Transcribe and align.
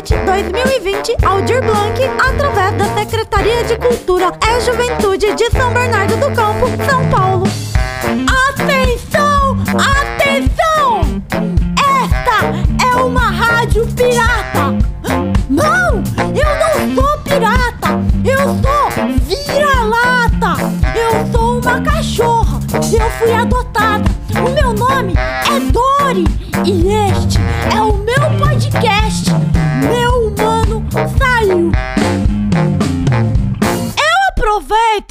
2017-2020 0.00 1.22
Aldir 1.22 1.60
Blanc, 1.60 2.02
através 2.18 2.72
da 2.78 2.98
Secretaria 2.98 3.62
de 3.64 3.76
Cultura 3.76 4.32
e 4.48 4.60
Juventude 4.60 5.34
de 5.34 5.50
São 5.50 5.72
Bernardo 5.74 6.16
do 6.16 6.34
Campo, 6.34 6.66
São 6.88 7.10
Paulo. 7.10 7.71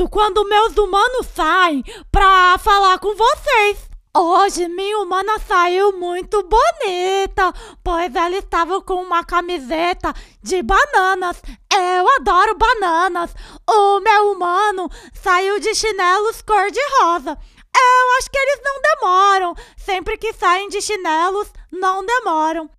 Quando 0.09 0.47
meus 0.47 0.75
humanos 0.77 1.27
saem 1.35 1.83
pra 2.11 2.57
falar 2.57 2.97
com 2.99 3.13
vocês. 3.15 3.89
Hoje 4.15 4.67
minha 4.67 4.99
humana 4.99 5.39
saiu 5.39 5.97
muito 5.97 6.43
bonita, 6.43 7.53
pois 7.83 8.13
ela 8.13 8.35
estava 8.35 8.81
com 8.81 8.95
uma 8.95 9.23
camiseta 9.23 10.13
de 10.41 10.61
bananas. 10.61 11.41
Eu 11.73 12.15
adoro 12.17 12.57
bananas. 12.57 13.33
O 13.69 13.99
meu 13.99 14.31
humano 14.31 14.89
saiu 15.13 15.59
de 15.59 15.73
chinelos 15.73 16.41
cor-de-rosa. 16.41 17.37
Eu 17.73 18.17
acho 18.17 18.29
que 18.29 18.37
eles 18.37 18.59
não 18.63 18.81
demoram. 18.81 19.55
Sempre 19.77 20.17
que 20.17 20.33
saem 20.33 20.67
de 20.69 20.81
chinelos, 20.81 21.47
não 21.71 22.05
demoram. 22.05 22.69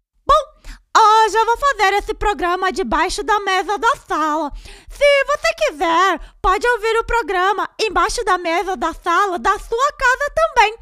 Hoje 0.94 1.38
eu 1.38 1.46
vou 1.46 1.56
fazer 1.56 1.94
esse 1.94 2.12
programa 2.12 2.70
debaixo 2.70 3.22
da 3.22 3.40
mesa 3.40 3.78
da 3.78 3.96
sala. 4.06 4.52
Se 4.90 5.24
você 5.24 5.54
quiser, 5.58 6.20
pode 6.42 6.66
ouvir 6.66 6.98
o 6.98 7.04
programa 7.04 7.68
embaixo 7.80 8.22
da 8.24 8.36
mesa 8.36 8.76
da 8.76 8.92
sala 8.92 9.38
da 9.38 9.58
sua 9.58 9.92
casa 9.92 10.32
também. 10.34 10.76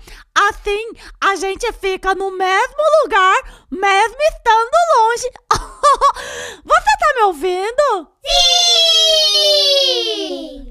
Assim, 0.49 0.93
a 1.21 1.37
gente 1.37 1.73
fica 1.75 2.13
no 2.15 2.33
mesmo 2.33 2.83
lugar, 3.05 3.37
mesmo 3.71 4.19
estando 4.23 4.71
longe. 4.97 5.31
você 6.65 6.91
tá 6.99 7.15
me 7.17 7.23
ouvindo? 7.23 8.09
Sim! 8.25 9.81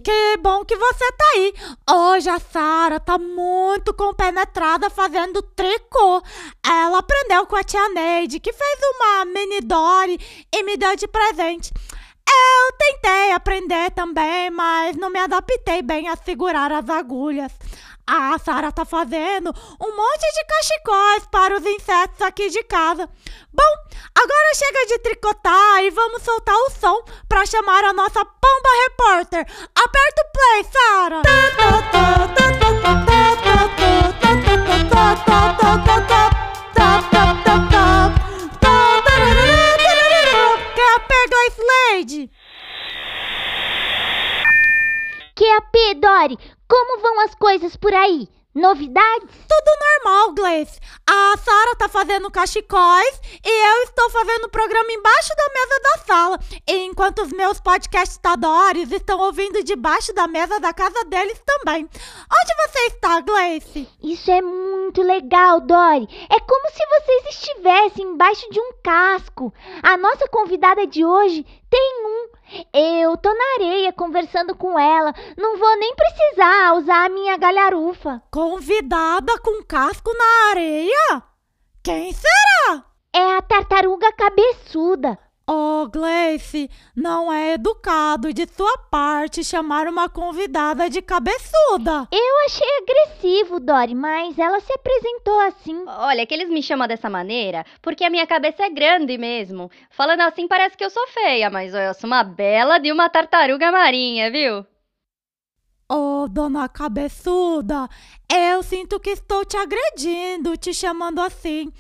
Que 0.03 0.37
bom 0.37 0.63
que 0.65 0.75
você 0.75 1.11
tá 1.11 1.25
aí. 1.35 1.53
Hoje 1.89 2.29
a 2.29 2.39
Sara 2.39 2.99
tá 2.99 3.17
muito 3.17 3.93
compenetrada 3.93 4.89
fazendo 4.89 5.41
tricô. 5.41 6.21
Ela 6.65 6.99
aprendeu 6.99 7.45
com 7.45 7.55
a 7.55 7.63
tia 7.63 7.89
Neide, 7.89 8.39
que 8.39 8.53
fez 8.53 8.79
uma 8.95 9.25
mini 9.25 9.61
Dory 9.61 10.19
e 10.53 10.63
me 10.63 10.77
deu 10.77 10.95
de 10.95 11.07
presente. 11.07 11.71
Eu 12.27 12.73
tentei 12.77 13.31
aprender 13.31 13.91
também, 13.91 14.49
mas 14.51 14.95
não 14.95 15.09
me 15.09 15.19
adaptei 15.19 15.81
bem 15.81 16.07
a 16.07 16.15
segurar 16.15 16.71
as 16.71 16.87
agulhas. 16.89 17.51
A 18.11 18.39
Sara 18.39 18.71
tá 18.71 18.83
fazendo 18.83 19.53
um 19.79 19.95
monte 19.95 20.33
de 20.33 20.43
cachecóis 20.45 21.27
para 21.31 21.57
os 21.57 21.63
insetos 21.63 22.19
aqui 22.23 22.49
de 22.49 22.63
casa. 22.63 23.07
Bom, 23.53 23.75
agora 24.15 24.55
chega 24.55 24.87
de 24.87 24.97
tricotar 24.97 25.83
e 25.83 25.91
vamos 25.91 26.23
soltar 26.23 26.55
o 26.55 26.71
som 26.71 27.03
para 27.27 27.45
chamar 27.45 27.83
a 27.83 27.93
nossa 27.93 28.25
pomba 28.25 28.69
repórter. 28.87 29.45
Aperta 29.75 30.23
o 30.23 30.31
play, 30.31 30.65
Sara. 30.73 31.21
Quer 31.21 31.49
QAP, 45.39 46.01
Dori, 46.01 46.37
como 46.67 47.01
vão 47.01 47.21
as 47.21 47.33
coisas 47.33 47.73
por 47.77 47.93
aí? 47.93 48.27
Novidades? 48.53 49.29
Tudo 49.47 50.03
normal, 50.03 50.33
Gleice. 50.33 50.81
A 51.09 51.37
Sara 51.37 51.75
tá 51.77 51.87
fazendo 51.87 52.29
cachecóis 52.29 53.21
e 53.45 53.49
eu 53.49 53.83
estou 53.83 54.09
fazendo 54.09 54.45
o 54.45 54.49
programa 54.49 54.91
embaixo 54.91 55.29
da 55.37 55.47
mesa 55.53 55.81
da 55.81 56.05
sala. 56.05 56.39
Enquanto 56.67 57.21
os 57.21 57.31
meus 57.31 57.61
podcastadores 57.61 58.91
estão 58.91 59.17
ouvindo 59.19 59.63
debaixo 59.63 60.11
da 60.13 60.27
mesa 60.27 60.59
da 60.59 60.73
casa 60.73 61.05
deles 61.05 61.41
também. 61.45 61.83
Onde 61.85 62.67
você 62.67 62.79
está, 62.87 63.21
Gleice? 63.21 63.87
Isso 64.03 64.29
é 64.29 64.41
muito 64.41 65.01
legal, 65.01 65.61
Dori. 65.61 66.05
É 66.29 66.39
como 66.41 66.69
se 66.69 66.85
vocês 66.85 67.35
estivessem 67.35 68.07
embaixo 68.07 68.49
de 68.49 68.59
um 68.59 68.73
casco. 68.83 69.53
A 69.81 69.95
nossa 69.95 70.27
convidada 70.27 70.85
de 70.85 71.05
hoje 71.05 71.45
tem. 71.69 71.98
Eu 72.73 73.15
tô 73.17 73.33
na 73.33 73.53
areia 73.55 73.93
conversando 73.93 74.55
com 74.55 74.79
ela. 74.79 75.13
Não 75.37 75.57
vou 75.57 75.77
nem 75.77 75.93
precisar 75.95 76.73
usar 76.77 77.05
a 77.05 77.09
minha 77.09 77.37
galharufa. 77.37 78.21
Convidada 78.31 79.37
com 79.39 79.63
casco 79.63 80.11
na 80.17 80.49
areia? 80.51 81.23
Quem 81.83 82.11
será? 82.11 82.83
É 83.13 83.37
a 83.37 83.41
tartaruga 83.41 84.11
cabeçuda. 84.13 85.17
Oh, 85.51 85.87
Gleice, 85.87 86.69
não 86.95 87.33
é 87.33 87.53
educado 87.53 88.31
de 88.31 88.45
sua 88.45 88.77
parte 88.91 89.43
chamar 89.43 89.87
uma 89.87 90.07
convidada 90.07 90.87
de 90.87 91.01
cabeçuda. 91.01 92.07
Eu 92.11 92.45
achei 92.45 92.67
agressivo, 92.83 93.59
Dori, 93.59 93.95
mas 93.95 94.37
ela 94.37 94.59
se 94.59 94.71
apresentou 94.71 95.39
assim. 95.39 95.85
Olha, 95.87 96.23
que 96.27 96.35
eles 96.35 96.49
me 96.49 96.61
chamam 96.61 96.87
dessa 96.87 97.09
maneira 97.09 97.65
porque 97.81 98.03
a 98.03 98.11
minha 98.11 98.27
cabeça 98.27 98.63
é 98.63 98.69
grande 98.69 99.17
mesmo. 99.17 99.71
Falando 99.89 100.21
assim 100.21 100.47
parece 100.47 100.77
que 100.77 100.85
eu 100.85 100.89
sou 100.91 101.07
feia, 101.07 101.49
mas 101.49 101.73
eu 101.73 101.95
sou 101.95 102.07
uma 102.07 102.23
bela 102.23 102.77
de 102.77 102.91
uma 102.91 103.09
tartaruga 103.09 103.71
marinha, 103.71 104.29
viu? 104.29 104.63
Oh, 105.91 106.27
dona 106.29 106.69
cabeçuda, 106.69 107.89
eu 108.31 108.61
sinto 108.61 108.99
que 108.99 109.09
estou 109.09 109.43
te 109.43 109.57
agredindo, 109.57 110.55
te 110.55 110.75
chamando 110.75 111.19
assim. 111.19 111.73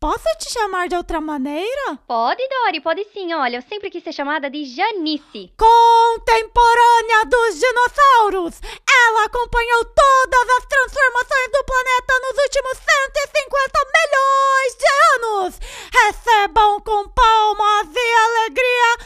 Posso 0.00 0.24
te 0.38 0.50
chamar 0.50 0.88
de 0.88 0.96
outra 0.96 1.20
maneira? 1.20 1.98
Pode, 2.08 2.42
Dori, 2.48 2.80
pode 2.80 3.04
sim. 3.12 3.34
Olha, 3.34 3.58
eu 3.58 3.62
sempre 3.62 3.90
quis 3.90 4.02
ser 4.02 4.14
chamada 4.14 4.48
de 4.48 4.64
Janice. 4.64 5.52
Contemporânea 5.58 7.26
dos 7.26 7.60
dinossauros! 7.60 8.62
Ela 8.88 9.24
acompanhou 9.26 9.84
todas 9.84 10.48
as 10.56 10.64
transformações 10.64 11.52
do 11.52 11.64
planeta 11.64 12.18
nos 12.22 12.38
últimos 12.44 12.78
150 12.78 13.78
milhões 13.92 14.74
de 14.78 14.86
anos! 15.16 15.60
Recebam 15.92 16.80
com 16.80 17.06
palmas 17.10 17.88
e 17.94 18.14
alegria 18.14 18.96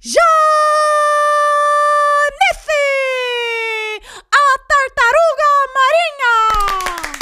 Janice! 0.00 0.22
A 4.32 4.58
tartaruga 4.58 5.52
marinha! 5.76 7.21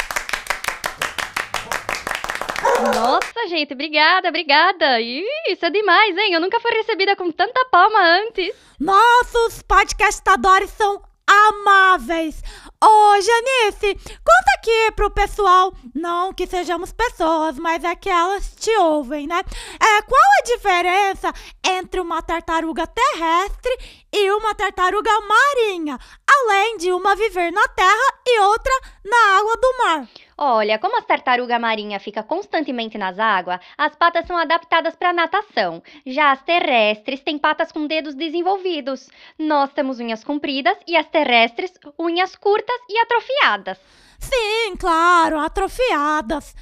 Nossa, 2.81 3.47
gente, 3.47 3.73
obrigada, 3.73 4.29
obrigada. 4.29 4.99
Isso 4.99 5.63
é 5.65 5.69
demais, 5.69 6.17
hein? 6.17 6.33
Eu 6.33 6.41
nunca 6.41 6.59
fui 6.59 6.71
recebida 6.71 7.15
com 7.15 7.31
tanta 7.31 7.63
palma 7.65 7.99
antes. 7.99 8.55
Nossos 8.79 9.61
podcastadores 9.61 10.71
são 10.71 11.01
amáveis. 11.27 12.41
Ô, 12.83 13.21
Janice, 13.21 13.93
conta 13.93 14.51
aqui 14.57 14.91
pro 14.95 15.11
pessoal, 15.11 15.71
não 15.93 16.33
que 16.33 16.47
sejamos 16.47 16.91
pessoas, 16.91 17.59
mas 17.59 17.83
é 17.83 17.95
que 17.95 18.09
elas 18.09 18.55
te 18.55 18.71
ouvem, 18.77 19.27
né? 19.27 19.43
É, 19.79 20.01
qual 20.01 20.21
a 20.39 20.43
diferença 20.45 21.31
entre 21.63 21.99
uma 21.99 22.23
tartaruga 22.23 22.87
terrestre 22.87 23.77
e 24.11 24.31
uma 24.31 24.55
tartaruga 24.55 25.11
marinha, 25.21 25.99
além 26.27 26.77
de 26.77 26.91
uma 26.91 27.15
viver 27.15 27.51
na 27.51 27.67
terra 27.67 28.13
e 28.27 28.39
outra 28.39 28.73
na 29.05 29.37
água 29.37 29.57
do 29.57 29.77
mar? 29.77 30.07
Olha, 30.43 30.79
como 30.79 30.97
a 30.97 31.03
tartaruga 31.03 31.59
marinha 31.59 31.99
fica 31.99 32.23
constantemente 32.23 32.97
nas 32.97 33.19
águas, 33.19 33.59
as 33.77 33.95
patas 33.95 34.25
são 34.25 34.35
adaptadas 34.35 34.95
para 34.95 35.13
natação. 35.13 35.83
Já 36.03 36.31
as 36.31 36.41
terrestres 36.41 37.19
têm 37.19 37.37
patas 37.37 37.71
com 37.71 37.85
dedos 37.85 38.15
desenvolvidos. 38.15 39.07
Nós 39.37 39.71
temos 39.71 39.99
unhas 39.99 40.23
compridas 40.23 40.75
e 40.87 40.97
as 40.97 41.05
terrestres 41.05 41.71
unhas 41.99 42.35
curtas 42.35 42.75
e 42.89 42.97
atrofiadas. 42.97 43.77
Sim, 44.17 44.75
claro, 44.79 45.37
atrofiadas. 45.37 46.55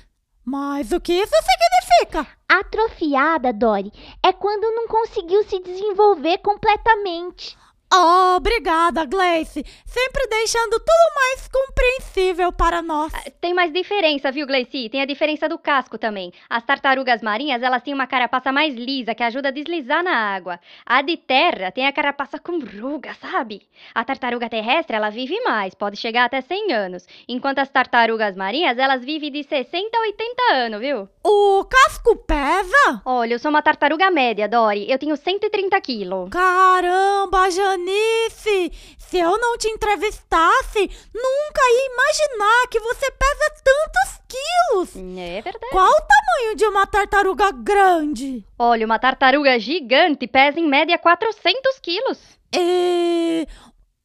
Mas 0.43 0.91
o 0.91 0.99
que 0.99 1.13
isso 1.13 1.35
significa? 1.35 2.27
Atrofiada, 2.49 3.53
Dori, 3.53 3.93
é 4.21 4.33
quando 4.33 4.75
não 4.75 4.89
conseguiu 4.89 5.41
se 5.45 5.57
desenvolver 5.63 6.39
completamente. 6.39 7.57
Obrigada, 7.91 9.03
Gleice. 9.03 9.65
Sempre 9.83 10.27
deixando 10.27 10.79
tudo 10.79 11.15
mais 11.15 11.47
compreensível 11.47 12.51
para 12.51 12.83
nós. 12.83 13.11
Tem 13.41 13.51
mais 13.51 13.73
diferença, 13.73 14.31
viu, 14.31 14.45
Gleice? 14.45 14.89
Tem 14.89 15.01
a 15.01 15.05
diferença 15.05 15.49
do 15.49 15.57
casco 15.57 15.97
também. 15.97 16.31
As 16.47 16.63
tartarugas 16.63 17.23
marinhas, 17.23 17.63
elas 17.63 17.81
têm 17.81 17.93
uma 17.93 18.05
carapaça 18.05 18.51
mais 18.51 18.75
lisa, 18.75 19.15
que 19.15 19.23
ajuda 19.23 19.47
a 19.47 19.51
deslizar 19.51 20.03
na 20.03 20.15
água. 20.15 20.59
A 20.85 21.01
de 21.01 21.17
terra 21.17 21.71
tem 21.71 21.87
a 21.87 21.91
carapaça 21.91 22.37
com 22.37 22.59
ruga, 22.59 23.15
sabe? 23.15 23.67
A 23.95 24.05
tartaruga 24.05 24.47
terrestre, 24.47 24.95
ela 24.95 25.09
vive 25.09 25.41
mais, 25.41 25.73
pode 25.73 25.97
chegar 25.97 26.25
até 26.25 26.41
100 26.41 26.71
anos. 26.71 27.07
Enquanto 27.27 27.57
as 27.57 27.69
tartarugas 27.69 28.35
marinhas, 28.35 28.77
elas 28.77 29.03
vivem 29.03 29.31
de 29.31 29.43
60 29.43 29.97
a 29.97 30.01
80 30.01 30.53
anos, 30.53 30.79
viu? 30.79 31.09
O 31.31 31.63
casco 31.65 32.15
pesa? 32.15 33.03
Olha, 33.05 33.35
eu 33.35 33.39
sou 33.39 33.51
uma 33.51 33.61
tartaruga 33.61 34.09
média, 34.09 34.49
Dori. 34.49 34.89
Eu 34.91 34.97
tenho 34.97 35.15
130 35.15 35.79
quilos. 35.79 36.27
Caramba, 36.31 37.51
Janice! 37.51 38.71
Se 38.97 39.19
eu 39.19 39.37
não 39.37 39.55
te 39.55 39.67
entrevistasse, 39.67 40.89
nunca 41.13 41.61
ia 41.61 41.85
imaginar 41.93 42.67
que 42.71 42.79
você 42.79 43.11
pesa 43.11 43.63
tantos 43.63 44.21
quilos! 44.27 44.95
É 45.19 45.39
verdade. 45.43 45.69
Qual 45.69 45.87
o 45.87 46.01
tamanho 46.01 46.55
de 46.55 46.65
uma 46.65 46.87
tartaruga 46.87 47.51
grande? 47.51 48.43
Olha, 48.57 48.87
uma 48.87 48.97
tartaruga 48.97 49.59
gigante 49.59 50.25
pesa 50.25 50.59
em 50.59 50.67
média 50.67 50.97
400 50.97 51.77
quilos. 51.79 52.17
E 52.51 53.47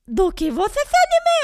do 0.06 0.30
que 0.30 0.50
você 0.50 0.80
se 0.80 0.96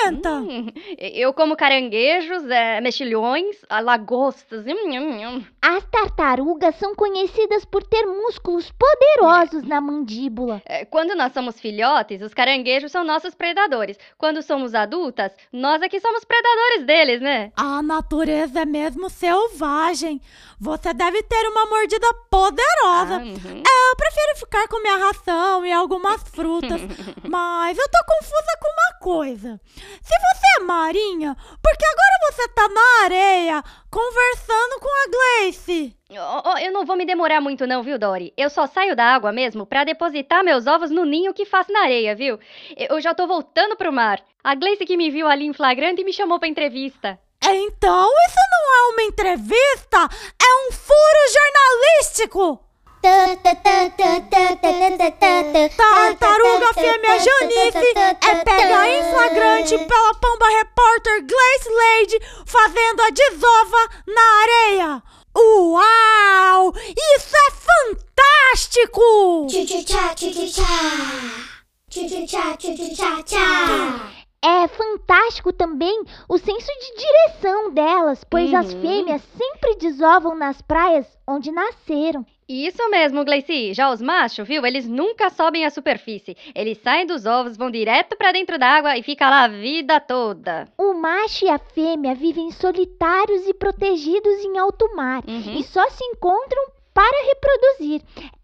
alimenta? 0.04 0.30
Hum, 0.32 0.66
eu 0.98 1.32
como 1.32 1.56
caranguejos, 1.56 2.44
é, 2.50 2.80
mexilhões, 2.80 3.56
lagostas. 3.82 4.66
Hum, 4.66 4.90
hum, 4.92 5.28
hum. 5.28 5.44
As 5.62 5.84
tartarugas 5.86 6.76
são 6.76 6.94
conhecidas 6.94 7.64
por 7.64 7.82
ter 7.82 8.04
músculos 8.06 8.70
poderosos 8.72 9.62
na 9.62 9.80
mandíbula. 9.80 10.60
É, 10.66 10.84
Quando 10.84 11.14
nós 11.14 11.32
somos 11.32 11.58
filhotes, 11.58 12.20
os 12.20 12.34
caranguejos 12.34 12.92
são 12.92 13.02
nossos 13.02 13.34
predadores. 13.34 13.98
Quando 14.18 14.42
somos 14.42 14.74
adultas, 14.74 15.32
nós 15.52 15.82
aqui 15.82 15.98
somos 15.98 16.24
predadores 16.24 16.84
deles, 16.84 17.20
né? 17.20 17.52
A 17.56 17.82
natureza 17.82 18.60
é 18.60 18.66
mesmo 18.66 19.08
selvagem. 19.08 20.20
Você 20.60 20.92
deve 20.92 21.22
ter 21.22 21.48
uma 21.48 21.64
mordida 21.64 22.06
poderosa. 22.30 23.16
Ah, 23.16 23.24
uhum. 23.24 23.62
Eu 23.66 23.96
prefiro 23.96 24.36
ficar 24.36 24.68
com 24.68 24.82
minha 24.82 24.98
ração 24.98 25.64
e 25.64 25.72
algumas 25.72 26.22
frutas. 26.28 26.80
mas 27.26 27.78
eu 27.78 27.84
tô 27.88 27.98
confusa 28.06 28.49
com 28.58 28.68
uma 28.68 28.98
coisa. 29.00 29.60
Se 30.02 30.14
você 30.14 30.60
é 30.60 30.64
marinha, 30.64 31.36
por 31.62 31.76
que 31.76 31.84
agora 31.84 32.32
você 32.32 32.48
tá 32.48 32.68
na 32.68 33.04
areia 33.04 33.62
conversando 33.90 34.80
com 34.80 34.88
a 34.88 35.10
Gleice? 35.10 35.96
Ó, 36.12 36.42
ó, 36.44 36.58
eu 36.58 36.72
não 36.72 36.84
vou 36.84 36.96
me 36.96 37.06
demorar 37.06 37.40
muito 37.40 37.66
não, 37.66 37.82
viu, 37.82 37.98
Dory? 37.98 38.32
Eu 38.36 38.50
só 38.50 38.66
saio 38.66 38.96
da 38.96 39.04
água 39.04 39.32
mesmo 39.32 39.64
pra 39.64 39.84
depositar 39.84 40.44
meus 40.44 40.66
ovos 40.66 40.90
no 40.90 41.04
ninho 41.04 41.34
que 41.34 41.46
faço 41.46 41.72
na 41.72 41.82
areia, 41.82 42.14
viu? 42.14 42.38
Eu 42.76 43.00
já 43.00 43.14
tô 43.14 43.26
voltando 43.26 43.76
pro 43.76 43.92
mar. 43.92 44.22
A 44.42 44.54
Gleice 44.54 44.86
que 44.86 44.96
me 44.96 45.10
viu 45.10 45.28
ali 45.28 45.46
em 45.46 45.52
flagrante 45.52 46.04
me 46.04 46.12
chamou 46.12 46.38
pra 46.38 46.48
entrevista. 46.48 47.18
Então 47.42 48.10
isso 48.26 48.38
não 48.52 48.74
é 48.74 48.92
uma 48.92 49.02
entrevista, 49.02 49.98
é 49.98 50.68
um 50.68 50.72
furo 50.72 51.32
jornalístico. 51.32 52.69
Tartaruga 55.76 56.74
fêmea 56.74 57.18
Janice 57.18 57.94
é 58.28 58.44
pega 58.44 58.88
em 58.88 59.02
flagrante 59.10 59.78
pela 59.78 60.14
pomba 60.14 60.46
repórter 60.48 61.24
Gleice 61.26 61.70
Lady 61.70 62.20
fazendo 62.46 63.00
a 63.00 63.10
desova 63.10 63.88
na 64.06 64.42
areia. 64.42 65.02
Uau! 65.36 66.74
Isso 67.16 67.34
é 67.36 67.50
fantástico! 67.52 69.00
É 74.42 74.68
fantástico 74.68 75.52
também 75.52 76.02
o 76.28 76.38
senso 76.38 76.66
de 76.66 76.96
direção 76.96 77.70
delas, 77.72 78.24
pois 78.24 78.52
as 78.54 78.72
Uhum. 78.72 78.80
fêmeas 78.80 79.22
sempre 79.36 79.76
desovam 79.76 80.34
nas 80.34 80.62
praias 80.62 81.06
onde 81.28 81.52
nasceram. 81.52 82.24
Isso 82.52 82.90
mesmo, 82.90 83.24
Gleice. 83.24 83.72
Já 83.74 83.90
os 83.90 84.02
machos, 84.02 84.46
viu? 84.48 84.66
Eles 84.66 84.88
nunca 84.88 85.30
sobem 85.30 85.64
à 85.64 85.70
superfície. 85.70 86.36
Eles 86.52 86.78
saem 86.78 87.06
dos 87.06 87.24
ovos, 87.24 87.56
vão 87.56 87.70
direto 87.70 88.16
pra 88.16 88.32
dentro 88.32 88.58
da 88.58 88.66
água 88.66 88.96
e 88.98 89.02
fica 89.04 89.30
lá 89.30 89.44
a 89.44 89.48
vida 89.48 90.00
toda. 90.00 90.66
O 90.76 90.92
macho 90.94 91.44
e 91.44 91.48
a 91.48 91.58
fêmea 91.58 92.14
vivem 92.14 92.50
solitários 92.50 93.46
e 93.46 93.54
protegidos 93.54 94.44
em 94.44 94.58
alto 94.58 94.90
mar 94.96 95.22
Uhum. 95.28 95.58
e 95.58 95.62
só 95.62 95.88
se 95.90 96.02
encontram 96.06 96.62
para 96.92 97.24
reproduzir. 97.28 98.02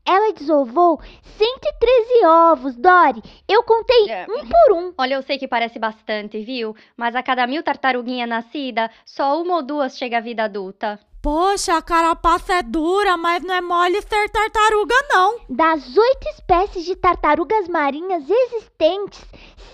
Ela 0.08 0.32
desovou 0.32 1.00
113 1.36 2.24
ovos, 2.26 2.76
Dory. 2.76 3.20
Eu 3.48 3.64
contei 3.64 4.08
É. 4.08 4.24
um 4.30 4.46
por 4.46 4.72
um. 4.72 4.94
Olha, 4.96 5.14
eu 5.14 5.22
sei 5.22 5.36
que 5.36 5.48
parece 5.48 5.80
bastante, 5.80 6.38
viu? 6.44 6.76
Mas 6.96 7.16
a 7.16 7.22
cada 7.24 7.44
mil 7.46 7.60
tartaruguinha 7.62 8.24
nascida, 8.24 8.88
só 9.04 9.42
uma 9.42 9.56
ou 9.56 9.62
duas 9.62 9.98
chega 9.98 10.18
à 10.18 10.20
vida 10.20 10.44
adulta. 10.44 10.98
Poxa, 11.22 11.76
a 11.76 11.82
carapaça 11.82 12.54
é 12.54 12.62
dura, 12.62 13.16
mas 13.16 13.42
não 13.42 13.52
é 13.54 13.60
mole 13.60 14.00
ser 14.02 14.28
tartaruga, 14.30 14.94
não. 15.10 15.40
Das 15.48 15.96
oito 15.96 16.28
espécies 16.28 16.84
de 16.84 16.94
tartarugas 16.94 17.66
marinhas 17.68 18.22
existentes, 18.30 19.24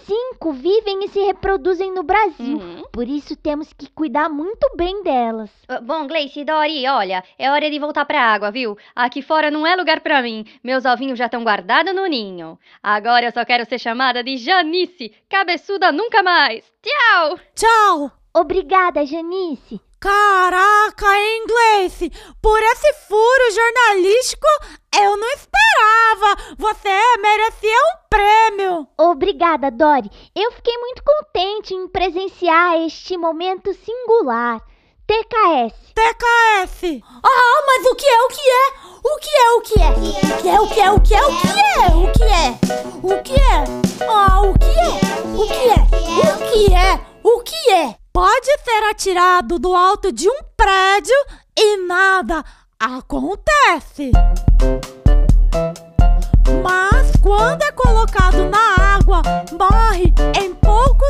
cinco 0.06 0.52
vivem 0.52 1.04
e 1.04 1.08
se 1.08 1.20
reproduzem 1.20 1.92
no 1.92 2.02
Brasil. 2.02 2.56
Uhum. 2.56 2.82
Por 2.90 3.06
isso 3.06 3.36
temos 3.36 3.70
que 3.72 3.90
cuidar 3.90 4.30
muito 4.30 4.66
bem 4.76 5.02
delas. 5.02 5.50
Ah, 5.68 5.78
Bom, 5.78 6.06
Gleice 6.06 6.40
e 6.40 6.44
Dori, 6.44 6.88
olha, 6.88 7.22
é 7.38 7.50
hora 7.50 7.70
de 7.70 7.78
voltar 7.78 8.06
pra 8.06 8.32
água, 8.32 8.50
viu? 8.50 8.78
Aqui 8.96 9.20
fora 9.20 9.50
não 9.50 9.66
é 9.66 9.76
lugar 9.76 10.00
pra 10.00 10.22
mim. 10.22 10.46
Meus 10.64 10.86
ovinhos 10.86 11.18
já 11.18 11.26
estão 11.26 11.44
guardados 11.44 11.94
no 11.94 12.06
ninho. 12.06 12.58
Agora 12.82 13.26
eu 13.26 13.32
só 13.32 13.44
quero 13.44 13.66
ser 13.66 13.78
chamada 13.78 14.24
de 14.24 14.38
Janice, 14.38 15.12
cabeçuda 15.28 15.92
nunca 15.92 16.22
mais. 16.22 16.64
Tchau! 16.82 17.38
Tchau! 17.54 18.10
Obrigada, 18.34 19.04
Janice. 19.04 19.78
Caraca, 20.02 21.16
hein, 21.16 21.44
Gleice? 21.46 22.10
Por 22.42 22.60
esse 22.60 22.92
furo 23.06 23.54
jornalístico, 23.54 24.48
eu 25.00 25.16
não 25.16 25.28
esperava. 25.28 26.56
Você 26.58 27.16
merecia 27.20 27.76
um 27.76 28.08
prêmio. 28.10 28.88
Obrigada, 28.98 29.70
Dory. 29.70 30.10
Eu 30.34 30.50
fiquei 30.50 30.76
muito 30.78 31.04
contente 31.04 31.72
em 31.72 31.86
presenciar 31.86 32.80
este 32.80 33.16
momento 33.16 33.72
singular. 33.74 34.60
TKS. 35.06 35.94
TKS. 35.94 37.00
Ah, 37.22 37.62
mas 37.64 37.86
o 37.86 37.94
que 37.94 38.04
é, 38.04 38.22
o 38.22 38.28
que 38.28 38.40
é? 38.40 38.72
O 39.04 39.18
que 39.18 39.30
é, 39.30 39.50
o 39.52 39.60
que 39.60 39.80
é? 39.80 39.88
O 39.88 40.42
que 40.42 40.48
é, 40.48 40.60
o 40.60 40.66
que 40.66 40.80
é, 40.80 40.90
o 40.90 41.00
que 41.00 41.14
é, 41.14 41.22
o 41.22 41.30
que 41.30 41.52
é? 41.54 41.86
O 41.94 42.12
que 42.12 42.24
é? 42.24 42.58
O 43.04 43.22
que 43.22 43.34
é? 43.34 44.08
Ah, 44.08 44.40
o 44.42 44.58
que 44.58 44.66
é? 44.66 44.98
O 45.38 45.46
que 45.46 45.68
é? 45.70 45.78
O 46.24 46.38
que 46.50 46.74
é? 46.74 47.00
O 47.22 47.40
que 47.40 47.70
é? 47.70 48.01
Pode 48.12 48.46
ser 48.62 48.90
atirado 48.90 49.58
do 49.58 49.74
alto 49.74 50.12
de 50.12 50.28
um 50.28 50.40
prédio 50.54 51.14
e 51.58 51.78
nada 51.86 52.44
acontece. 52.78 54.12
Mas 56.62 57.12
quando 57.22 57.62
é 57.62 57.72
colocado 57.72 58.50
na 58.50 58.96
água, 58.96 59.22
morre 59.58 60.12
em 60.38 60.54
poucos 60.56 61.08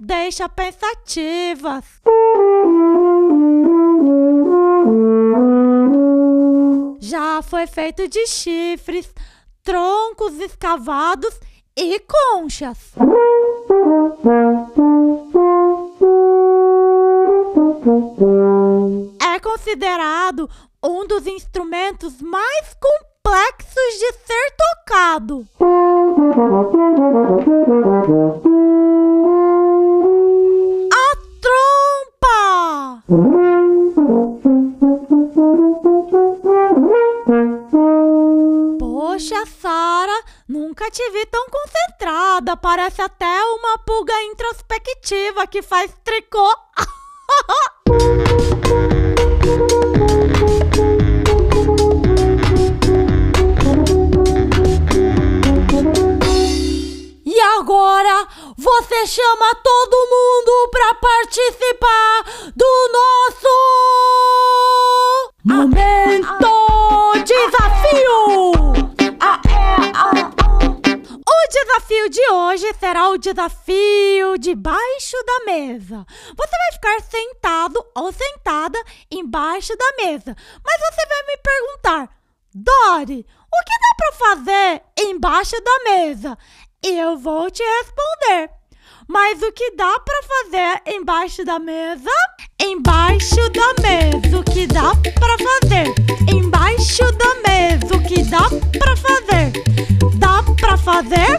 deixa 0.00 0.48
pensativas. 0.48 1.84
Já 7.00 7.42
foi 7.42 7.66
feito 7.66 8.08
de 8.08 8.26
chifres, 8.26 9.12
troncos 9.62 10.38
escavados 10.40 11.38
e 11.76 12.00
conchas. 12.00 12.92
É 19.20 19.40
considerado 19.40 20.50
um 20.82 21.06
dos 21.06 21.26
instrumentos 21.26 22.20
mais 22.20 22.74
complexos 22.74 23.98
de 23.98 24.12
ser 24.12 24.54
tocado. 24.56 25.46
Poxa, 38.78 39.46
Sara, 39.46 40.24
nunca 40.46 40.90
te 40.90 41.10
vi 41.10 41.24
tão 41.24 41.46
concentrada. 41.48 42.54
Parece 42.58 43.00
até 43.00 43.42
uma 43.44 43.78
pulga 43.78 44.12
introspectiva 44.24 45.46
que 45.46 45.62
faz 45.62 45.90
tricô. 46.04 46.54
você 58.98 59.06
chama 59.06 59.54
todo 59.62 60.08
mundo 60.10 60.70
para 60.72 60.94
participar 60.94 62.24
do 62.56 62.88
nosso 62.92 63.48
momento 65.44 66.38
desafio. 67.24 68.62
O 71.26 71.48
desafio 71.50 72.10
de 72.10 72.30
hoje 72.30 72.74
será 72.80 73.08
o 73.10 73.18
desafio 73.18 74.36
debaixo 74.36 75.16
da 75.24 75.44
mesa. 75.44 76.04
Você 76.36 76.56
vai 76.56 76.72
ficar 76.72 77.00
sentado 77.02 77.84
ou 77.94 78.10
sentada 78.10 78.82
embaixo 79.12 79.76
da 79.76 80.04
mesa, 80.04 80.36
mas 80.64 80.80
você 80.80 81.06
vai 81.06 81.22
me 81.22 81.36
perguntar, 81.36 82.10
Dori, 82.52 83.20
o 83.20 83.64
que 83.64 83.78
dá 83.80 83.94
para 83.96 84.12
fazer 84.12 84.82
embaixo 84.98 85.56
da 85.62 85.84
mesa? 85.84 86.36
Eu 86.82 87.16
vou 87.16 87.48
te 87.48 87.62
responder. 87.62 88.57
Mas 89.06 89.42
o 89.42 89.52
que 89.52 89.70
dá 89.72 89.98
para 90.00 90.22
fazer 90.22 90.94
embaixo 90.94 91.44
da 91.44 91.58
mesa? 91.58 92.10
Embaixo 92.60 93.36
da 93.50 93.82
mesa, 93.82 94.38
o 94.38 94.44
que 94.44 94.66
dá 94.66 94.92
para 95.18 95.36
fazer? 95.38 95.94
Embaixo 96.30 97.10
da 97.12 97.34
mesa, 97.46 97.96
o 97.96 98.02
que 98.02 98.22
dá 98.24 98.48
para 98.78 98.96
fazer? 98.96 99.52
Dá 100.18 100.42
para 100.60 100.76
fazer 100.76 101.38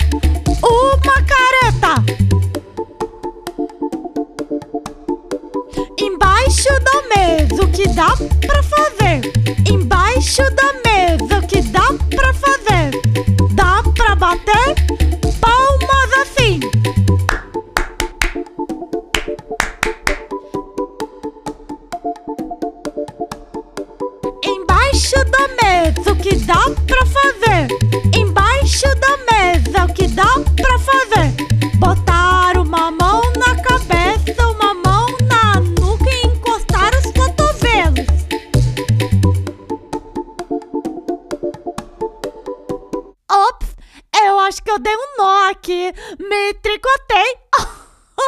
Embaixo 25.00 25.26
da 25.32 25.48
mesa, 25.64 26.12
o 26.12 26.16
que 26.18 26.36
dá 26.36 26.60
pra 26.86 27.06
fazer? 27.06 27.68
Embaixo 28.14 28.86
da 29.00 29.18
mesa, 29.32 29.86
o 29.86 29.94
que 29.94 30.08
dá 30.10 30.26
pra 30.26 30.49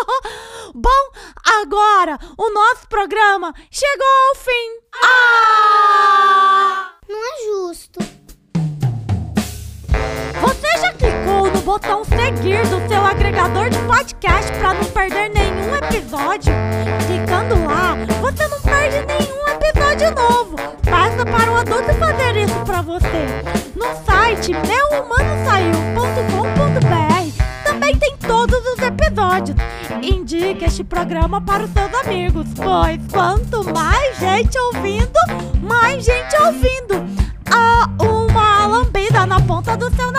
Bom, 0.73 0.89
agora 1.61 2.17
o 2.37 2.49
nosso 2.51 2.87
programa 2.87 3.53
chegou 3.69 4.07
ao 4.29 4.35
fim. 4.35 4.79
Ah! 5.03 6.91
Não 7.07 7.19
é 7.19 7.45
justo. 7.45 7.99
Você 10.41 10.67
já 10.79 10.93
clicou 10.93 11.51
no 11.51 11.61
botão 11.61 12.03
seguir 12.03 12.65
do 12.67 12.87
seu 12.87 13.05
agregador 13.05 13.69
de 13.69 13.77
podcast 13.79 14.51
para 14.53 14.73
não 14.73 14.85
perder 14.85 15.29
nenhum 15.29 15.75
episódio? 15.75 16.53
Clicando 17.05 17.63
lá, 17.65 17.95
você 18.21 18.47
não 18.47 18.61
perde 18.61 19.05
nenhum 19.05 19.47
episódio 19.47 20.15
novo. 20.15 20.55
Basta 20.89 21.25
para 21.25 21.51
o 21.51 21.55
adulto 21.57 21.93
fazer 21.95 22.37
isso 22.37 22.65
para 22.65 22.81
você. 22.81 23.27
No 23.75 23.85
site 24.05 24.51
meuhumanosaiu.com.br 24.53 25.50
Indique 30.01 30.65
este 30.65 30.83
programa 30.83 31.39
para 31.41 31.63
os 31.63 31.71
seus 31.71 31.93
amigos, 32.05 32.47
pois 32.55 32.99
quanto 33.11 33.63
mais 33.73 34.17
gente 34.17 34.57
ouvindo, 34.57 35.19
mais 35.61 36.03
gente 36.03 36.35
ouvindo. 36.41 37.05
Ah, 37.51 37.89
uma 37.99 38.65
lambida 38.67 39.25
na 39.25 39.39
ponta 39.41 39.77
do 39.77 39.93
seu 39.95 40.11